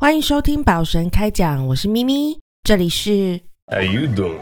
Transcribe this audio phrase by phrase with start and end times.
[0.00, 4.38] 欢迎收听宝神开讲，我是咪咪，这里是 How you doing?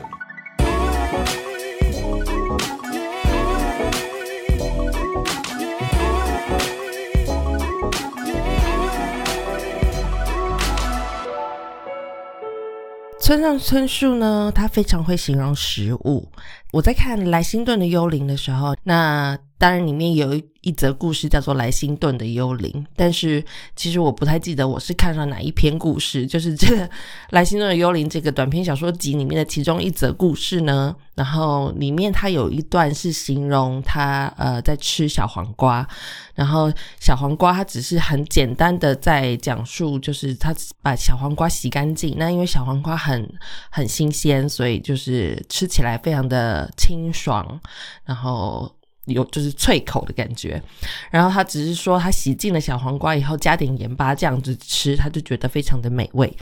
[13.19, 16.29] 村上春树呢，他非常会形容食物。
[16.73, 23.43] 我在看莱辛顿的幽灵的时候，那当然里面有一一则故事叫做莱辛顿的幽灵，但是
[23.77, 26.91] 其实我不太记得我是看上哪一篇故事，就是这个
[27.31, 30.95] 莱辛顿的幽灵这个短篇小说集里面的其中一则故事呢。
[31.17, 35.89] 然后里面它有一段是形容他呃在吃小黄瓜，
[36.35, 43.27] 然后小黄瓜它只是很简单的在讲述，就是他把小黄瓜洗干净，那因为小黄瓜很
[43.71, 47.61] 很新鲜，所以就是吃起来非常的清爽，
[48.05, 48.75] 然后
[49.07, 50.63] 有就是脆口的感觉。
[51.11, 56.37] 然后他只是说他洗净了小黄瓜以后加点盐巴这样子吃，他就觉得非常的美味。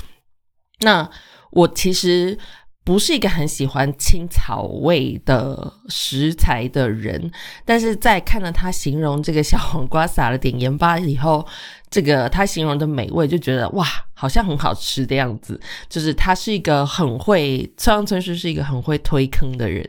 [0.80, 1.10] 那
[1.50, 2.38] 我其实。
[2.87, 7.33] 不是一个很喜欢青草味的食材的人，
[7.64, 11.48] 但是在看了他形容这个小黄瓜撒了点盐巴以后，
[11.95, 15.61] 这个他形容的美味，就觉得哇，好像很好吃的样子。
[15.89, 19.89] 就是他是一个很会，村上春树是一个很会推坑的人。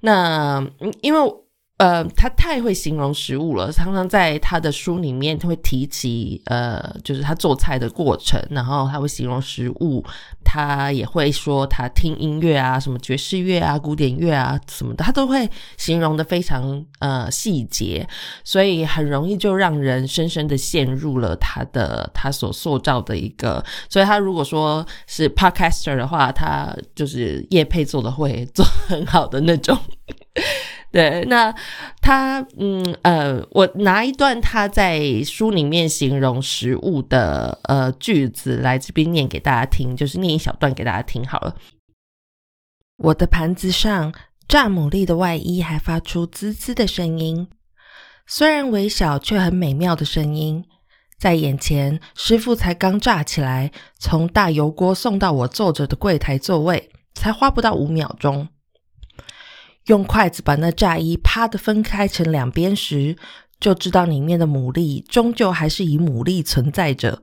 [0.00, 0.62] 那
[1.00, 1.34] 因为。
[1.80, 10.04] 呃，他太会形容食物了，常常在他的书里面他会提起，呃，就是他做菜的过程，然后他会形容食物，
[10.52, 18.04] 他也会说他听音乐啊，什么爵士乐啊、古典乐啊什么的，他都会形容的非常呃细节，
[18.42, 29.78] 所以很容易就让人深深的陷入了他的他所塑造的一个，所以他如果说是 podcaster 的话，他就是叶配做的会做很好的那种。
[30.92, 31.54] 对，那
[32.00, 41.54] 他嗯呃，我拿一段他在书里面形容食物的呃句子来这边念给大家听，就是念一小段给大家听好了。
[42.96, 44.12] 我的盘子上
[44.48, 47.48] 炸牡蛎的外衣还发出滋滋的声音，
[48.26, 50.64] 虽然微小却很美妙的声音，
[51.16, 58.48] 在眼前，师傅才刚炸起来，从大油锅送到我坐着的柜台座位，才花不到五秒钟。
[59.86, 63.16] 用筷子把那炸衣啪的分开成两边时，
[63.58, 67.22] 就知道里面的牡蛎终究还是以牡蛎存在着。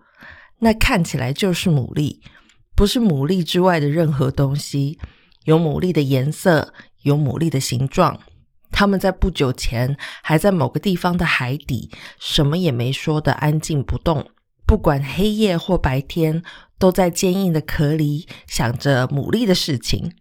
[0.59, 2.19] 那看起来就是牡蛎，
[2.75, 4.97] 不是牡蛎之外的任何东西。
[5.45, 6.73] 有牡蛎的颜色，
[7.03, 8.19] 有牡蛎的形状。
[8.69, 11.89] 他们在不久前还在某个地方的海底，
[12.19, 14.29] 什么也没说的安静不动，
[14.65, 16.43] 不管黑夜或白天，
[16.77, 20.11] 都在坚硬的壳里想着牡蛎的事情。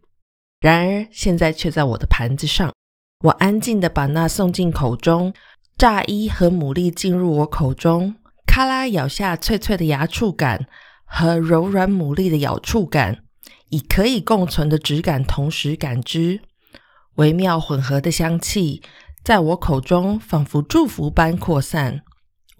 [0.60, 2.72] 然而现在却在我的盘子上，
[3.24, 5.32] 我安静的把那送进口中，
[5.76, 10.66] 炸衣和牡蛎进入我口中，咔啦咬下脆脆的牙触感
[11.04, 13.24] 和柔软牡蛎的咬触感，
[13.68, 16.40] 以可以共存的质感同时感知，
[17.16, 18.82] 微妙混合的香气
[19.22, 22.02] 在我口中仿佛祝福般扩散。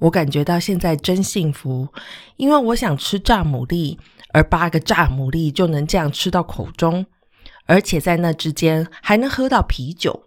[0.01, 1.89] 我感觉到现在真幸福，
[2.37, 3.97] 因为我想吃炸牡蛎，
[4.35, 7.07] 而八个炸牡蛎就能这样吃到口中。
[7.67, 10.25] 而且在那之间还能喝到啤酒。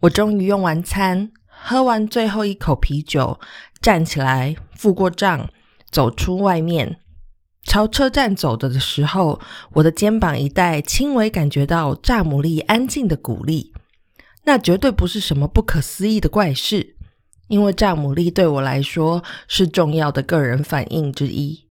[0.00, 3.38] 我终于用完餐，喝完最后一口啤酒，
[3.80, 5.48] 站起来付过账，
[5.90, 6.98] 走出外面，
[7.64, 9.38] 朝车站走着的时候，
[9.74, 13.72] 我的肩膀一带轻微感觉到炸牡蛎安静的鼓励。
[14.44, 16.96] 那绝对不是什么不可思议的怪事，
[17.48, 21.66] 因为炸牡蛎对我来说是重要的个人反应之一。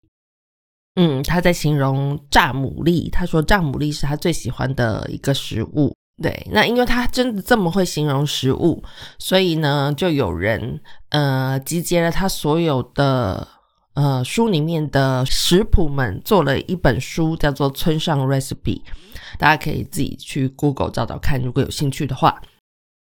[0.95, 5.93] 嗯，他在形容炸牡蛎，他说炸牡蛎是他最喜欢的一个食物。
[6.23, 8.81] 对，那因为他真的这么会形容食物，
[9.19, 10.79] 所以呢，就有人
[11.09, 13.45] 呃集结了他所有的
[13.95, 18.55] 呃书里面的食谱们，做了一本书，叫做《村上 recipe》，
[19.37, 22.41] 大家可以自己去 Google 找找看，如果有兴趣的话。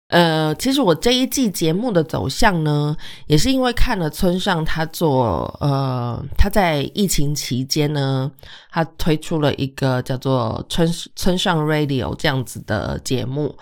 [0.08, 2.96] 呃，其实我这一季节目的走向呢，
[3.26, 8.30] 也是因为看了村上他做，呃，他在疫情期间呢，
[8.70, 13.54] 他推出了一个叫做村村上 Radio 这样子的节目，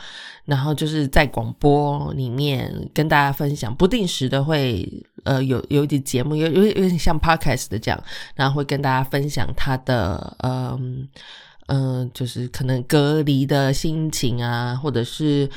[0.45, 4.89] 然后就是在广播里面跟大家分享，不定时的会，
[5.25, 8.01] 呃，有有一点节目，有有有点像 Podcast 的这样，
[8.37, 11.09] 然后会跟大家分享他的，嗯
[11.67, 15.51] 嗯，就是可能隔离的心情啊，或者是。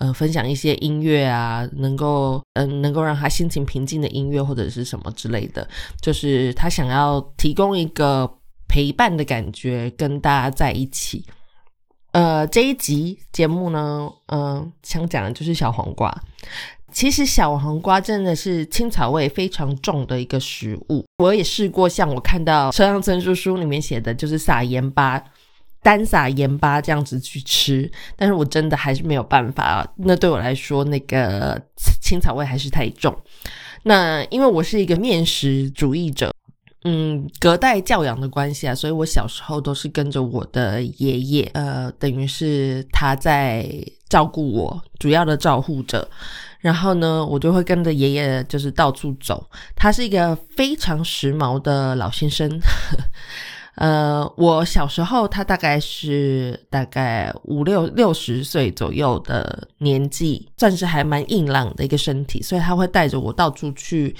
[0.00, 5.68] 呃，分享一些音乐啊，能够嗯，能够让他心情平静的音乐或者是什么之类的，
[6.00, 11.22] 就是他想要提供一个陪伴的感觉，跟大家在一起。
[12.12, 16.10] 呃，这一集节目呢，嗯，想讲的就是小黄瓜。
[16.90, 21.04] 其实小黄瓜真的是青草味非常重的一个食物。
[21.18, 25.22] 我也试过，像我看到车上村书书里面写的，就是撒盐巴，
[25.82, 29.86] 单撒盐巴这样子去吃，但是我真的还是没有办法。
[29.96, 31.60] 那对我来说，那个
[32.02, 33.16] 青草味还是太重。
[33.82, 36.30] 那因为我是一个面食主义者。
[36.84, 43.70] 嗯，隔代教养的关系啊，所以我小时候都是跟着我的爷爷，呃，等于是他在
[44.08, 46.08] 照顾我，主要的照护者。
[46.58, 49.46] 然后呢，我就会跟着爷爷，就是到处走。
[49.76, 52.48] 他是一个非常时髦的老先生。
[53.80, 64.14] 呃，我小时候他大概是大概五六六十岁左右的年纪，算是还蛮硬朗的一个身体，所以他会带着我到处去。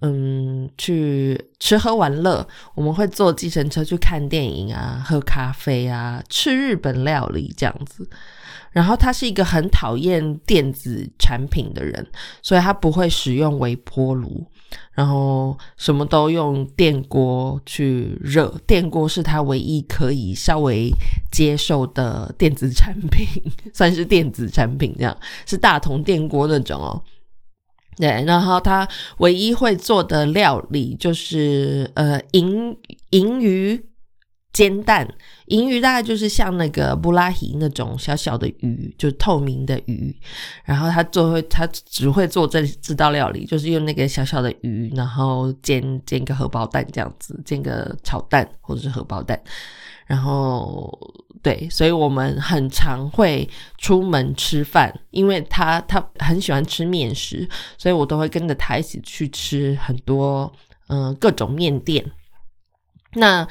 [0.00, 8.06] 嗯，去吃喝玩乐，我们会坐计程车去看电影啊，喝咖啡啊，吃日本料理这样子。
[8.70, 12.06] 然后他是一个很讨厌电子产品的人，
[12.42, 14.44] 所以他不会使用微波炉，
[14.92, 18.52] 然后什么都用电锅去热。
[18.66, 20.90] 电锅是他唯一可以稍微
[21.32, 23.26] 接受的电子产品，
[23.74, 25.16] 算是电子产品这样，
[25.46, 27.02] 是大同电锅那种哦。
[27.96, 28.88] 对，然后他
[29.18, 32.76] 唯一会做的料理就是呃银
[33.10, 33.80] 银鱼
[34.54, 35.06] 煎蛋，
[35.46, 40.16] 银鱼大概就是像那个布拉提那种小小的鱼，就是透明的鱼。
[40.64, 49.38] 然后他做会，他只会做这这道料理，就是用那个小小的鱼，然后煎煎个荷包蛋这样子，煎个炒蛋或者是荷包蛋。
[50.06, 50.88] 然后
[51.42, 53.48] 对，所以我们很常会
[53.78, 60.52] 出门吃饭，因为他他很喜欢吃面食，所以我都会跟着他一起去吃很多
[60.88, 62.04] 嗯各种面店。
[63.14, 63.46] 那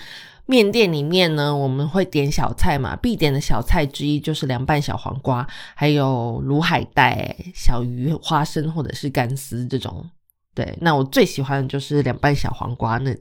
[0.45, 10.09] 面店里面呢，我们会点小菜嘛，必点的小菜之一就是凉拌小黄瓜，还有卤海带、小鱼、花生或者是干丝这种。
[10.53, 13.15] 对，那我最喜欢的就是凉拌小黄瓜，那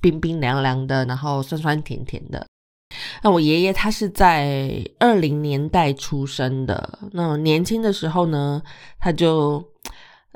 [0.00, 2.46] 冰冰凉凉的，然后酸酸甜甜的。
[3.22, 8.62] 那我爷爷他是在二零年代出生的，那年轻的时候呢，
[9.00, 9.62] 他就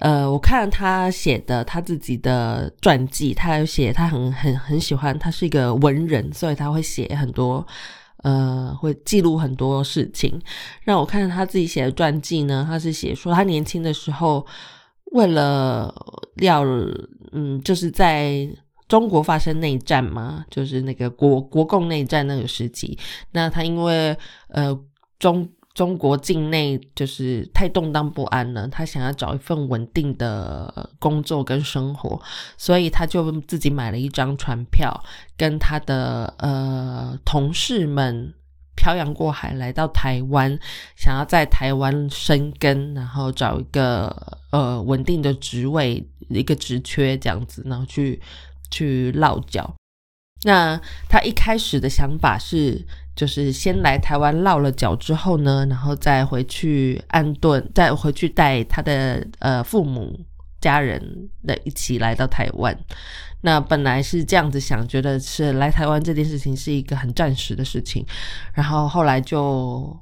[0.03, 7.65] 呃，我看他写的他自己的传记，他有写他很很很喜欢，他是一个文人，所以他会写很多
[8.25, 10.41] 呃，会记录很多事情。
[10.83, 14.45] 让我看他自己写的传记呢，他是写说他年轻的时候
[15.13, 15.95] 为了
[16.37, 16.65] 要
[17.33, 18.49] 嗯，就是在。
[18.89, 22.99] 中国发生内战嘛，就是那个国国共内战那个时期。
[23.31, 24.15] 那他因为
[24.49, 24.79] 呃
[25.19, 32.21] 中中国境内就是太动荡不安了，他想要找一份稳定的工作跟生活，
[32.57, 34.93] 所以他就自己买了一张船票，
[35.37, 38.33] 跟他的呃同事们
[38.77, 40.59] 漂洋过海来到台湾，
[40.97, 48.21] 想要在台湾生根，然后找一个呃稳定的职位，一个职缺这样子，然后去。
[48.75, 49.75] 去落脚，
[50.45, 52.83] 那他一开始的想法是，
[53.15, 60.19] 就是先来台湾落了脚之后呢，然后再回去安顿，再回去带他的呃父母
[60.61, 62.77] 家人的一起来到台湾。
[63.43, 68.07] 那本来是这样子想，觉得是来台湾这件事情是一个很暂时的事情，
[68.55, 69.95] 然后后来就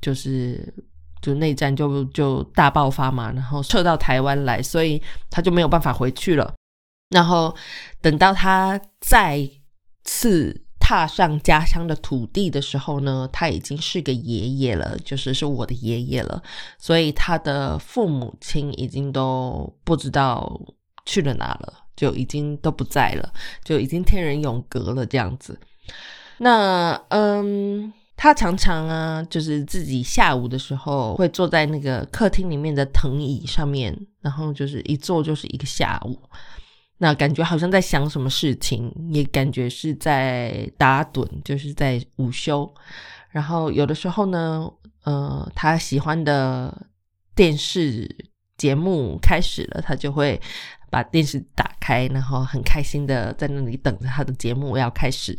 [0.00, 0.72] 就是
[1.20, 6.54] 就内战就就大爆发嘛，然后撤到台湾来，所以他就没有办法回去了。
[7.10, 7.54] 然后
[8.00, 9.48] 等到他再
[10.04, 16.40] 次踏上家乡的土地的时候呢，他已经是个爷爷了，就是是我的爷爷了。
[16.78, 20.60] 所以他的父母亲已经都不知道
[21.04, 23.32] 去了哪了，就已经都不在了，
[23.64, 25.58] 就已经天人永隔了这样子。
[26.38, 36.16] 那嗯，他常常啊，就是自己下午的时候会坐在那个客厅里面的藤椅上面，然后就是一坐就是一个下午。
[36.98, 42.72] 那感觉好像在想什么事情，也感觉是在打盹，就是在午休。
[43.30, 44.66] 然后有的时候呢，
[45.04, 46.86] 呃，他喜欢的
[47.34, 48.08] 电视
[48.56, 50.40] 节目开始了，他就会
[50.90, 55.38] 把电视打开，然后很开心的在那里等着他的节目要开始。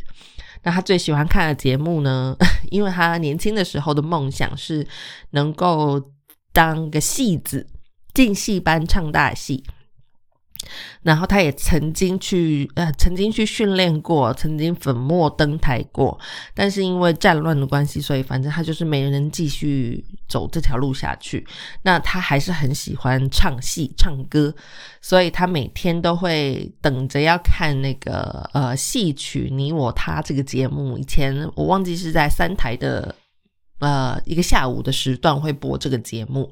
[0.62, 2.36] 那他最喜欢看的节目呢，
[2.70, 4.86] 因为他年轻的时候的梦想是
[5.30, 6.12] 能够
[6.52, 7.66] 当个戏子，
[8.14, 9.64] 进戏班唱大戏。
[11.02, 16.18] 然后他也曾经去呃，曾经去训练过，曾经粉墨登台过，
[16.54, 21.46] 但是因为战乱的关系，所以反正他就是没人继续走这条路下去。
[21.82, 24.54] 那他还是很喜欢唱戏、唱歌，
[25.00, 30.98] 所以他每天都会等着要看那个呃戏曲《你我他》这个节目。
[30.98, 33.14] 以前我忘记是在三台的
[33.78, 36.50] 呃一个下午的时段会播这个节目，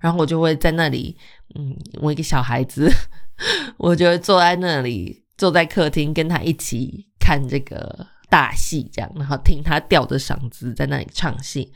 [0.00, 1.16] 然后我就会在那里，
[1.54, 2.90] 嗯，我一个小孩子，
[3.78, 11.72] 我就会坐在那里，坐在客厅跟他一起看这个大戏，这样，然后听他吊着嗓子在那里唱戏。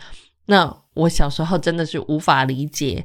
[0.46, 3.04] 那我小时候真的是无法理解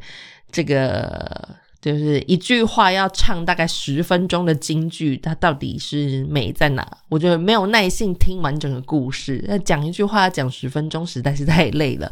[0.52, 1.63] 这个。
[1.84, 6.88] 就是一句话要唱大概十分钟的京剧，它到底是美在哪？
[7.10, 12.10] 我觉得没有耐性听完整个故事，那讲一句话讲十分钟实在是太累了，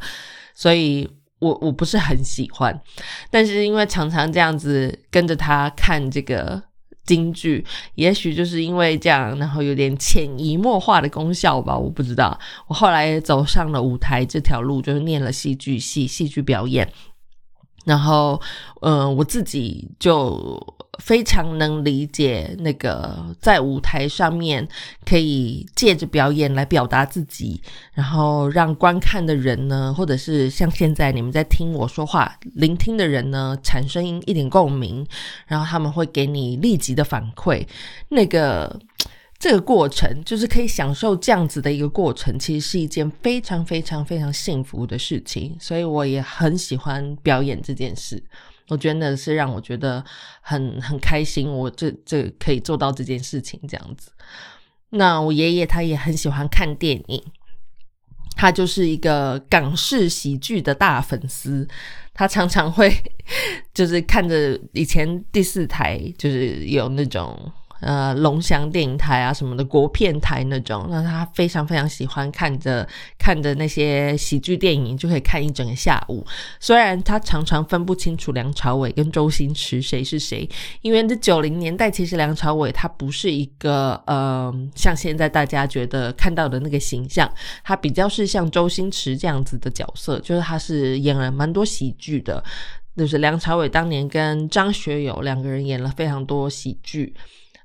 [0.54, 1.10] 所以
[1.40, 2.78] 我我不是很喜欢。
[3.30, 6.62] 但是因为常常这样子跟着他看这个
[7.06, 12.38] 京剧，也许就是因为这样，然后有点潜移默化的功效吧，我不知道。
[12.68, 16.92] 我后来走上了舞台这条路，就是念了戏剧系，戏剧表演。
[17.86, 18.40] 然后，
[18.82, 20.62] 嗯，我自己就
[21.00, 24.68] 非常能理解那个在舞台上面
[25.04, 27.60] 可以借着表演来表达自己，
[27.94, 35.06] 然后让观看的人呢，或者是像现在你们在听我说话、聆听的人呢，产生一点共鸣，
[35.48, 37.66] 然后他们会给你立即的反馈，
[38.10, 38.80] 那个。
[39.42, 48.24] 这个过程就是可以享受这样子的一个过程，其实是一件非常非常非常幸福的事情，所以我也很喜欢表演这件事。
[48.68, 50.06] 我觉得是让我觉得
[50.42, 54.12] 很 很开心，我这这可以做到这件事情这样子。
[54.92, 57.24] 那我爷爷他也很喜欢看电影，
[58.36, 61.68] 他就是一个港式喜剧的大粉丝，
[62.14, 62.96] 他常常会
[63.74, 67.52] 就是看着以前第四台就是有那种。
[67.82, 76.24] 呃，龙翔电影台啊，什么的国片台那种，那他非常非常喜欢看着看着那些喜剧电影，就可以看一整个下午。
[76.60, 80.48] 虽然他常常分不清楚梁朝伟跟周星驰谁是谁，
[80.82, 87.28] 因为这九零年代其实梁朝伟他不是一个呃像现在大家觉得看到的那个形象，
[87.64, 92.44] 他比较是像周星驰这样子的角色，就是他是演了蛮多喜剧的，
[92.96, 97.16] 就是梁朝伟当年跟张学友两个人演了非常多喜剧。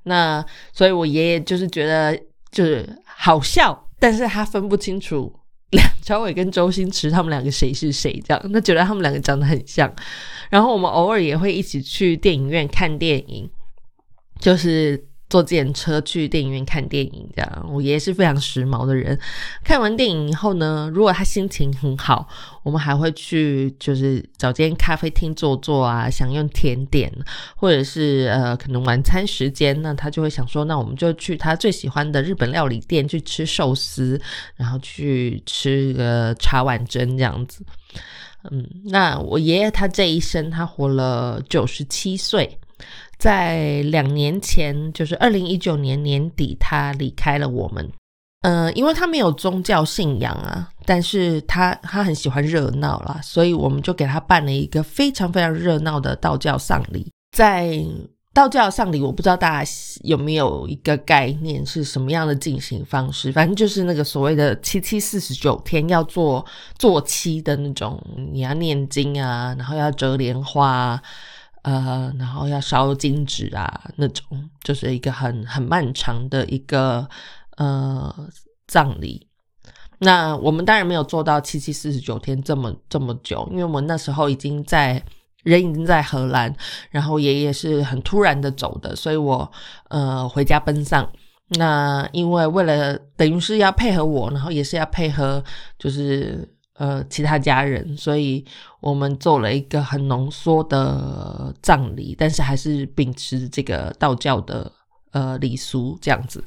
[0.07, 2.17] 那所以，我爷爷就是觉得
[2.51, 5.33] 就是好笑，但是他分不清楚
[5.71, 9.93] 梁朝 伟跟周星驰他们两个谁是谁，这样，那觉得他们两个长得很像。
[10.49, 13.51] 然后我们偶尔也会一起去电影院看电影，
[14.41, 15.07] 就是。
[15.29, 19.19] 坐自行车去电影院看电影，这样我爷爷是非常时髦的人。
[19.65, 22.29] 看完电影以后呢，如果他心情很好，
[22.63, 27.13] 我们还会去就是找间咖啡厅坐坐啊，享用甜点，
[27.57, 34.21] 或者是呃可能晚餐时间，那他就会想说，那我们就去他最喜欢的日本料理店去吃寿司，
[34.55, 37.65] 然后去吃个茶碗蒸这样子。
[38.51, 42.59] 嗯，那我爷爷他这一生他活了九十七岁。
[43.19, 47.91] 在两年前，就是二零一九年年底，他离开了我们。
[48.43, 57.11] 嗯，因为他没有宗教信仰啊，但是他他很喜欢热闹啦，所以我们就给他办了一个非常非常热闹的道教丧礼。
[57.37, 57.83] 在
[58.33, 59.71] 道教丧礼，我不知道大家
[60.05, 66.45] 有没有一个概念是什么样的进行方式，反正就是那个所谓的七七四十九天要做
[66.79, 71.03] 做七的那种，你要念经啊，然后要折莲花。
[71.67, 77.05] 呃，然后要烧金纸啊，那种就是一个很很漫长的一个
[77.57, 78.29] 呃
[78.69, 79.27] 葬礼。
[79.99, 85.03] 那我们当然没有做到七七四十九天这么这么久，因为我们那时候已经在
[85.43, 86.55] 人已经在荷兰，
[86.91, 89.51] 然后爷爷是很突然的走的，所以我
[89.89, 91.11] 呃回家奔丧。
[91.49, 95.43] 那因为为了等于是要配合我，然后也是要配合
[95.81, 96.49] 就是。
[96.79, 98.45] 呃，其他家人，所以
[98.81, 104.71] 我们做了一个很浓缩的葬礼，但是还是秉持这个道教的
[105.13, 106.45] 呃礼俗这样子，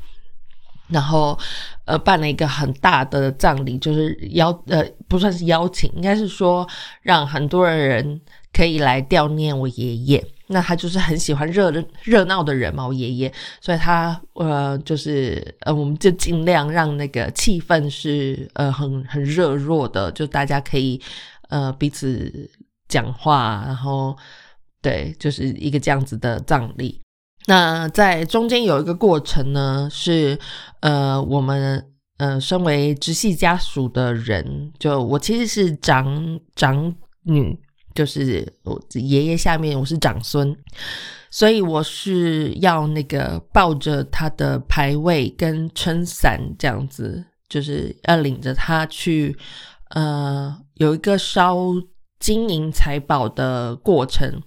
[0.88, 1.36] 然后
[1.86, 6.68] 呃办了一个很大的葬礼，就是邀呃不算是邀请，应该是说
[7.02, 8.22] 让很多人
[8.54, 10.24] 可以来悼念我爷爷。
[10.52, 21.00] 那他就是很喜欢热热闹的人嘛，我爷爷，所以他呃就是呃，我们就尽量让那个气氛是呃很很热络的，就大家可以
[21.50, 22.50] 呃彼此
[22.88, 24.18] 讲话，然后
[24.82, 27.00] 对，就是一个这样子的葬礼。
[27.46, 30.36] 那在中间有一个过程呢，是
[30.80, 31.86] 呃我们
[32.18, 37.56] 呃身为直系家属的人，就我其实是长长女。
[38.00, 40.56] 就是我爷爷下面我是长孙，
[41.30, 49.36] 所以我是要那个抱着他的牌位跟撑伞这样子，就是要领着他去，
[49.90, 51.58] 呃，有一个烧
[52.22, 54.42] 金银财宝的过程，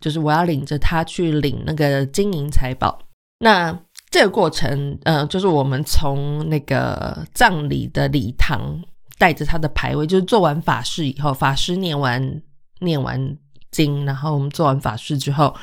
[0.00, 2.98] 就是我要领着他去领那个金银财宝。
[3.38, 3.72] 那
[4.10, 8.82] 这个过程，呃，就是我们从那个葬礼的礼堂。
[9.18, 12.20] 带着他的牌位，就是做完法事以后，法师念完
[12.80, 13.36] 念完
[13.70, 15.54] 经，然后我们做完法事之后，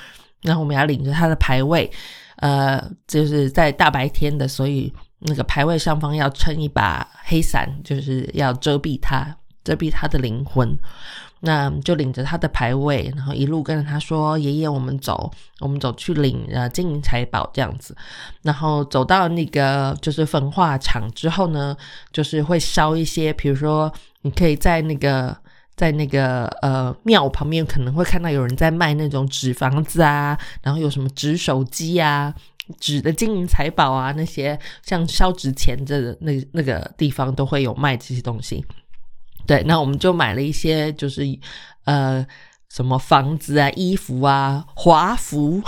[0.41, 1.91] 然后我们要领着他的牌位，
[2.37, 10.77] 呃，就是在大白天的，所以那个牌位上方要撑一把黑伞，就是要遮蔽他，遮蔽他的灵魂。
[11.45, 15.29] 那就领着他的牌位，然后一路跟着他说：“爷爷，我们走，
[15.59, 17.93] 我们走去领呃金银财宝这样子。”
[18.43, 21.75] 然后走到那个就是焚化场之后呢，
[22.13, 23.91] 就是会烧一些，比如说
[24.21, 25.35] 你可以在那个
[25.75, 32.33] 在那个呃庙旁边可能会看到有人在卖那种纸房子啊，然后有什么纸手机啊、
[32.79, 38.63] 纸的金银财宝啊，那些像烧纸钱的那那个地方都会有卖这些东西。
[39.45, 41.23] 对，那我们就买了一些，就是
[41.83, 42.25] 呃，
[42.69, 45.61] 什么房子啊、衣服啊、华服，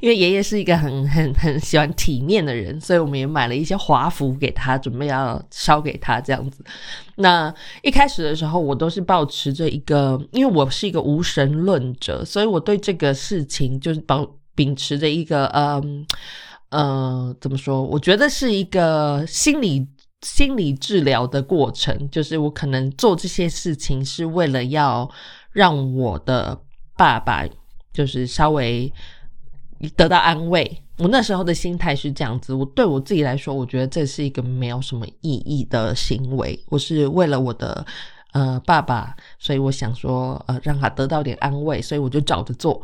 [0.00, 6.64] 因为爷爷是一个很很很喜欢体面的人，所以我们也买了一些华服给他，准备要烧给他这样子。
[7.16, 16.06] 那一开始的时候，我都是保持着一个，因为我是一个无神论者，所以我对这个事情就是保秉持着一个，嗯
[16.70, 17.82] 呃，怎么说？
[17.82, 19.86] 我觉得是一个心理。
[20.22, 25.10] 心理治疗的过程，就是我可能做这些事情是为了要
[25.50, 26.60] 让我的
[26.94, 27.42] 爸爸，
[27.90, 28.92] 就是稍微
[29.96, 30.82] 得到安慰。
[30.98, 36.58] 我那时候的心态是这样子，我对我自己来说，我觉得这是一个没有什么意义的行为。
[36.68, 37.86] 我是为了我的
[38.32, 42.82] 呃爸爸，所以我想说呃让他得到点安慰，所以我就找着做。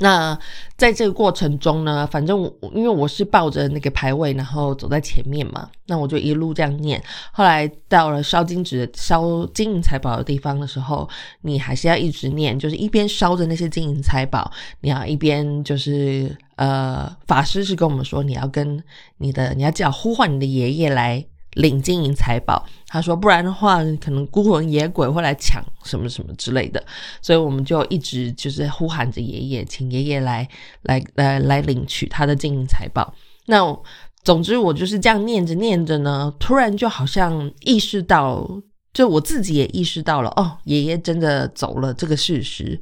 [0.00, 0.36] 那
[0.76, 7.02] 在这个过程中呢，反正我因为我是抱着那个牌位，然后走在前面嘛，那我就一路这样念。
[7.32, 11.08] 后来到了烧金纸、烧金银财宝的地方的时候，
[11.42, 18.82] 你还是要一直念，就是一边烧着那些金银财宝，你要一边就是呃，法师是跟我们说，你要跟
[19.18, 21.24] 你的，你要叫呼唤你的爷爷来。
[21.54, 26.84] 领金银财宝，他说不然的话，可能孤魂野鬼会来抢什么什么之类的，
[27.20, 30.48] 所以我们就一直就是呼喊着爷爷，请爷爷来
[30.82, 33.14] 来来来领取他的金银财宝。
[33.46, 33.64] 那
[34.22, 38.48] 总之我就是这样念着念着呢，突然就好像意识到，
[38.92, 42.80] 就我自己也意识到了，哦，爷爷真的走了这个事实，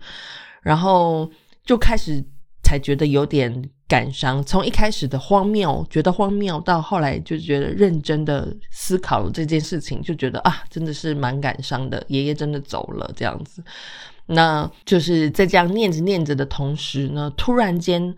[0.62, 1.28] 然后
[1.64, 2.24] 就开始
[2.72, 3.70] 才觉得有点。
[3.88, 12.02] 感伤，从一开始的荒谬，觉得荒谬，到后来就觉得认真的思考了这件事情，就觉得啊，真的是蛮感伤的。
[12.08, 13.62] 爷爷真的走了，这样子，
[14.24, 18.16] 那就是在这样念着念着的同时呢，突然间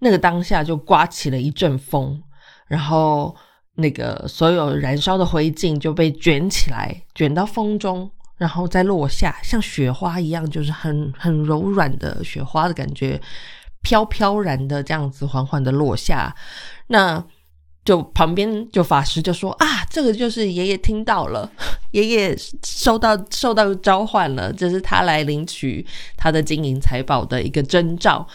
[0.00, 2.20] 那个当下就刮起了一阵风，
[2.66, 3.32] 然后
[3.76, 13.20] 那个所有燃烧的灰烬就被卷起来，卷到风中，然后再落下，像雪花一样，就是很很柔软的雪花的感觉。
[13.86, 16.34] 飘飘然的这样子缓缓的落下，
[16.88, 17.24] 那
[17.84, 21.48] 就旁边就法师就说啊，这个就是爷爷听到了，
[21.92, 28.26] 爷爷收到受到召唤了，这是他来领取他的金银财宝的一个征兆。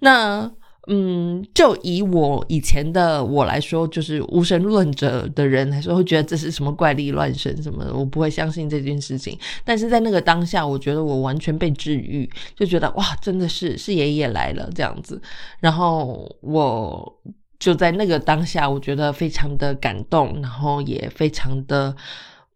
[0.00, 0.50] 那。
[0.88, 9.36] 嗯，就以我以前的我来说，就是无神论者的人来说，会觉得这是什么怪力乱神什么的，我不会相信这件事情。
[9.64, 15.20] 但是在那个当下，我觉得我完全被治愈，就觉得哇，真的是是爷爷来了这样子。
[15.58, 17.20] 然后我
[17.58, 21.96] 就在那个当下，我觉得非常的感动，然后也非常的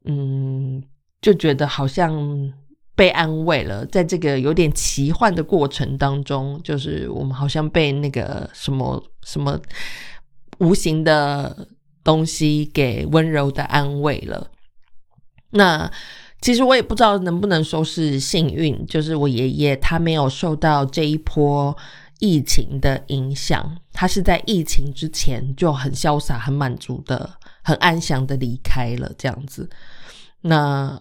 [0.04, 0.80] 嗯，
[1.20, 2.52] 就觉得好像。
[3.00, 9.58] 被安慰了，在这个有点奇幻的过程当中，就是我们好像被那个什么什么
[10.58, 11.66] 无形的
[12.04, 14.50] 东西给温柔的安慰了。
[15.52, 15.90] 那
[16.42, 21.74] 其实我也不知道能不能说是幸运，就是我爷爷他没有受到这一波
[22.18, 27.30] 疫情的影响，他是在疫情之前就很潇洒、很满足的、
[27.62, 29.70] 很安详的离开了这样子。
[30.42, 31.00] 那。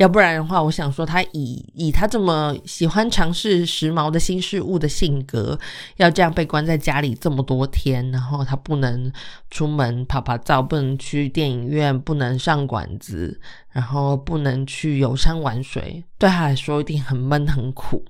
[0.00, 5.58] 要不然的话，我想说，他以以他这么喜欢尝试时髦的新事物的性格，
[5.96, 9.12] 要这样被关在家里这么多天，然后他不能
[9.50, 13.38] 出门拍拍照，不能去电影院，不能上馆子，
[13.72, 18.02] 然后不能去游山玩水，对他来说一定很闷很苦，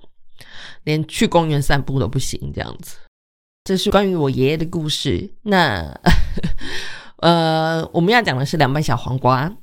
[0.85, 2.53] 连去公园散步都不行。
[2.55, 2.95] 这样子，
[3.65, 5.29] 这是关于我爷爷的故事。
[5.41, 5.93] 那
[7.19, 9.53] 呃，我们要讲的是凉拌小黄瓜。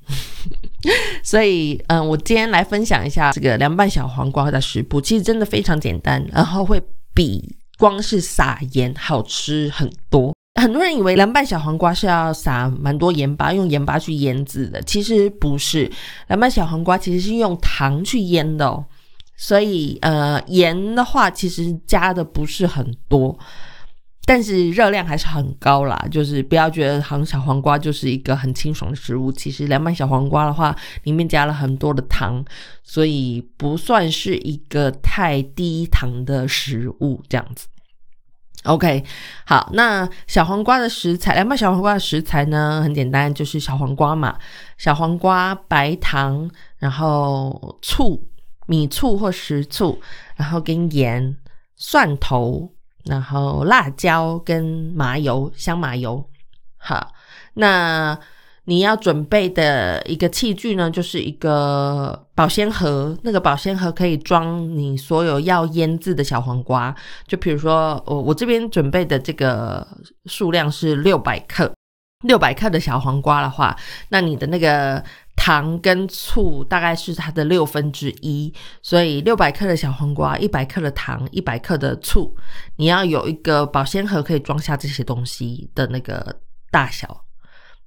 [1.23, 6.81] 所以，嗯，我今天来分享一下这个凉拌小黄瓜的食谱，其实真的非常简单，然后会
[7.15, 10.35] 比光是撒盐好吃很多。
[10.61, 15.91] 很多人以为凉拌小黄瓜是要撒蛮多盐巴，用盐巴去腌制的，其实不是。
[16.27, 18.85] 凉拌小黄瓜其实是用糖去腌的哦，
[19.37, 23.39] 所以，呃，盐的话其实加的不是很多。
[24.29, 29.33] 但是热量还是很高啦，就是不要觉得好像小黄瓜就是一个很清爽的食物。
[29.33, 32.45] 其实凉拌小黄瓜的话，里面加了很多的糖，
[32.83, 37.69] 所以不算是一个太低糖的食物这样子。
[38.65, 39.03] OK，
[39.47, 44.37] 好，那小黄瓜的食材，凉拌小黄瓜的食材呢，很简单，就是小黄瓜嘛，
[44.77, 48.29] 小黄瓜、白糖，然后醋、
[48.67, 49.99] 米醋或食醋，
[50.37, 51.35] 然后跟盐、
[51.77, 52.75] 蒜头。
[53.09, 56.25] 然后辣椒跟麻油，香麻油。
[56.77, 57.13] 好，
[57.55, 58.19] 那
[58.65, 63.17] 你要准备的一个器具呢，就是一个保鲜盒。
[63.23, 66.95] 那个保鲜盒可以装你所有要腌制的小黄瓜。
[67.27, 69.87] 就比如说，我我这边准备的这个
[70.27, 71.73] 数量是六百克，
[72.25, 73.77] 六百克的小黄瓜的话，
[74.11, 75.03] 那你的那个。
[75.39, 82.37] 糖跟醋大概是它的六分之一，所以六百克的小黄瓜，一百克的糖，一百克的醋，
[82.77, 86.41] 你要有一个保鲜盒可以装下这些东西的那个
[86.73, 87.25] 大小，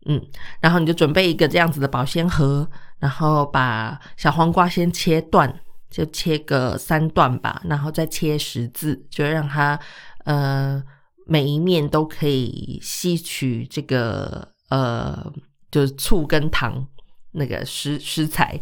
[0.06, 0.20] 嗯，
[0.62, 2.68] 然后你就准备一个这样子的保鲜盒，
[3.00, 5.54] 然后把小黄瓜先切断，
[5.90, 9.78] 就切个三段吧，然后再切十字，就让它
[10.24, 10.82] 呃
[11.28, 15.32] 每一面都可以吸取这个呃
[15.70, 16.88] 就是醋跟糖。
[17.34, 18.60] 那个食食材，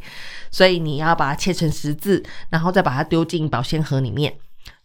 [0.52, 4.34] 所以你要把它切成十字，然后再把它丢进保鲜盒里面。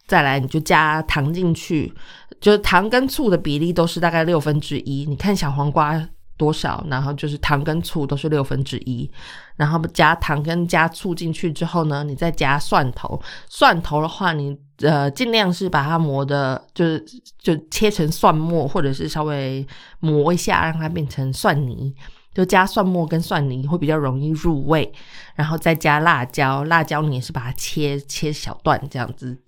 [0.07, 1.91] 再来，你就加糖进去，
[2.39, 5.03] 就是糖跟醋的比例都是大概六分之一。
[5.07, 9.09] 你看小黄瓜多少，然后就是糖跟醋都是六分之一。
[9.55, 13.19] 然后加糖跟加醋进去之后呢，你再加蒜头。
[13.49, 17.03] 蒜头的话，你呃尽量是把它磨的，就是
[17.39, 19.65] 就切成蒜末，或者是稍微
[20.01, 21.95] 磨一下，让它变成蒜泥。
[22.35, 24.93] 就加蒜末跟蒜泥会比较容易入味，
[25.35, 29.39] 然后再加辣椒，辣椒你也是把它切切小段这样子，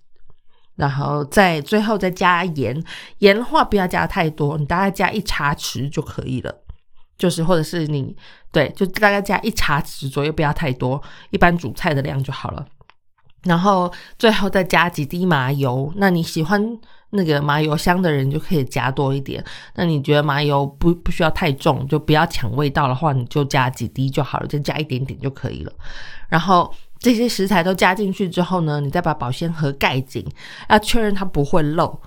[0.74, 2.82] 然后再最后再加盐，
[3.18, 6.52] 盐的话不要加太多，你大概加一茶匙就可以了，
[7.18, 8.16] 就是或者是你
[8.50, 12.66] 对，就大概加一茶匙左右，不要太多，一般煮菜的量就好了。
[13.42, 16.78] 然后最后再加几滴麻油，那你喜欢？
[17.10, 19.42] 那个麻油香的人就可以加多一点。
[19.74, 25.72] 那你觉得麻油不不需要太重，就不要抢味道的话，你就加几滴就好了，就加一点点就可以了。
[26.28, 30.26] 然后这些食材都加进去之后呢，你再把保鲜盒盖紧，
[30.68, 31.98] 要确认它不会漏，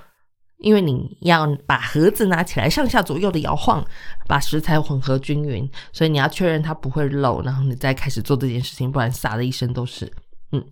[0.60, 3.84] 因为你要把盒子拿起来上下左右的摇晃，
[4.28, 10.12] 把食材混合均匀，所以你要确认它不会漏，然后你再开始做这件事情，不然撒的一身都是。
[10.54, 10.64] 嗯，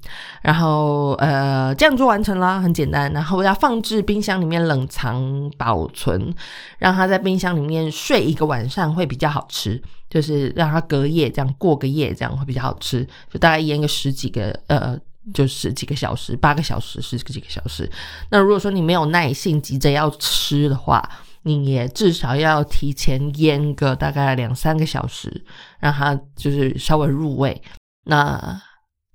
[0.42, 3.12] 然后呃，这样就完成了，很简单。
[3.13, 6.34] 然后要放置冰箱里面冷藏保存，
[6.78, 13.08] 让它在冰箱里面睡一个晚上会比较好吃，就是让它隔夜这样过个夜，这样会比较好吃。
[13.32, 15.00] 就大概腌个十几个呃，
[15.34, 17.89] 就十几个小时，八个小时，十几个小时。
[18.32, 21.02] 那如果说你没有耐性急着要吃的话，
[21.44, 25.46] 你也至少要提前腌个大概两三个小时，
[25.80, 27.62] 让它就是稍微入味。
[28.04, 28.62] 那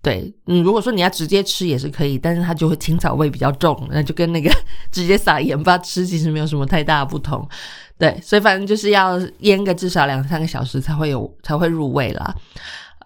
[0.04, 4.50] 对，嗯，如果说你要直接吃也是可以，但是它就会青草味比较重，那就跟那个
[4.92, 7.48] 直接撒盐巴吃其实没有什么太大的不同。
[7.96, 12.34] 对，所以反正就是要腌个至少两三个小时才会有才会入味啦。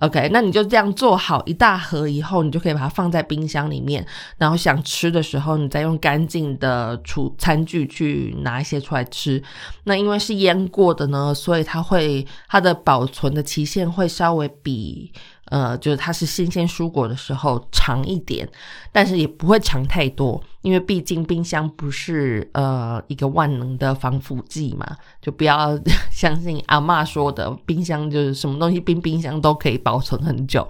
[0.00, 4.04] OK，那你就这样做好一大盒以后，你就可以把它放在冰箱里面，
[4.36, 9.40] 然后想吃的时候，你再用干净的厨餐具去拿一些出来吃。
[9.84, 15.12] 那因为是腌过的呢，所以它会它的保存的期限会稍微比。
[15.50, 18.48] 呃，就是它是新鲜蔬果的时候长一点，
[18.92, 25.78] 但是也不会长太多，因为毕竟冰箱不是呃一个万能的防腐剂嘛，就不要
[26.10, 30.66] 相信阿妈说的冰箱就是什么东西冰冰箱都可以保存很久。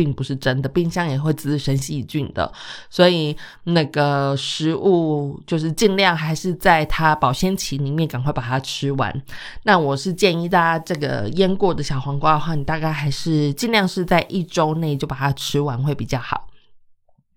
[0.00, 2.50] 并不是真的，冰箱也会滋生细菌的，
[2.88, 9.22] 所以那个食物就是尽量还是在它保鲜期里面赶快把它吃完。
[9.64, 16.48] 那我是建议大家，这个腌过的小黄瓜的话，你大概还是尽量是在一周内就把它吃完会比较好。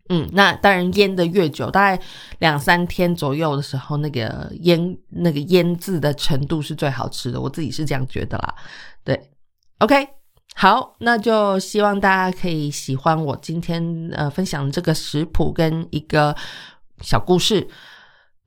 [0.08, 2.02] 嗯，那当然腌的越久，大概
[2.40, 8.56] 两三天左右的时候，那个腌那个腌制的程度是最好吃的，我自己是这样觉得啦。
[9.04, 9.20] 对
[9.80, 10.23] ，OK。
[10.56, 16.36] 好，那就希望大家可以喜欢我今天呃分享这个食谱跟一个
[17.02, 17.68] 小故事。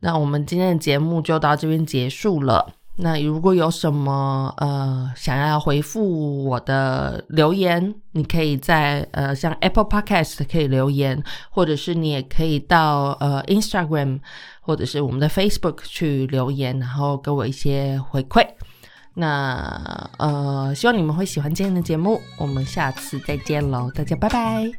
[0.00, 2.72] 那我们今天的节目就到这边结束了。
[2.98, 14.20] 那如果有什么呃想要回复我的留言，你可以在呃像 Apple Podcast 可以留言，或者是你也可以到呃 Instagram
[14.60, 18.46] 或者是我们的 Facebook 去留言，然后给我一些回馈。
[19.18, 24.70] 那呃希望你们会喜欢今天的节目我们下次再见喽大家拜拜。